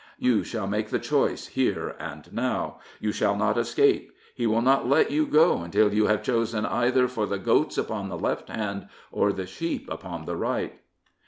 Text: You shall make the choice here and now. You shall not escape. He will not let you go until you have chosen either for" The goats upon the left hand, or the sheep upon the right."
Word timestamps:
You 0.17 0.43
shall 0.43 0.65
make 0.65 0.89
the 0.89 0.97
choice 0.97 1.45
here 1.45 1.95
and 1.99 2.33
now. 2.33 2.79
You 2.99 3.11
shall 3.11 3.35
not 3.35 3.55
escape. 3.55 4.11
He 4.33 4.47
will 4.47 4.63
not 4.63 4.89
let 4.89 5.11
you 5.11 5.27
go 5.27 5.59
until 5.59 5.93
you 5.93 6.07
have 6.07 6.23
chosen 6.23 6.65
either 6.65 7.07
for" 7.07 7.27
The 7.27 7.37
goats 7.37 7.77
upon 7.77 8.09
the 8.09 8.17
left 8.17 8.49
hand, 8.49 8.87
or 9.11 9.31
the 9.31 9.45
sheep 9.45 9.87
upon 9.91 10.25
the 10.25 10.35
right." 10.35 10.79